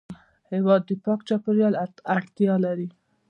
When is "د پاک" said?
0.89-1.19